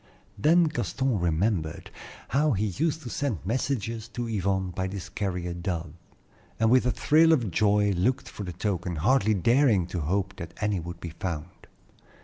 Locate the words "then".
0.35-0.63